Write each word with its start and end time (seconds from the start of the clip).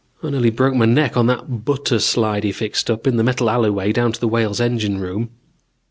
I 0.23 0.31
nearly 0.31 0.49
broke 0.49 0.73
my 0.73 0.85
neck 0.85 1.15
on 1.15 1.27
that 1.27 1.63
butter 1.63 1.99
slide 1.99 2.43
he 2.43 2.51
fixed 2.51 2.89
up 2.89 3.05
in 3.05 3.17
the 3.17 3.23
metal 3.23 3.51
alleyway 3.51 3.91
to 3.91 4.11
the 4.19 4.27
Whale's 4.27 4.59
engine 4.59 4.99
room. 4.99 5.29